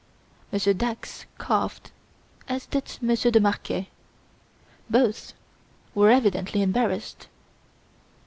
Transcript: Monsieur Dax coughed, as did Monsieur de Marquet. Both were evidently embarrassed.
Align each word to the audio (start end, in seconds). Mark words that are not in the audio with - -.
Monsieur 0.51 0.73
Dax 0.73 1.27
coughed, 1.37 1.91
as 2.49 2.65
did 2.65 2.97
Monsieur 3.03 3.29
de 3.29 3.39
Marquet. 3.39 3.87
Both 4.89 5.35
were 5.93 6.09
evidently 6.09 6.63
embarrassed. 6.63 7.27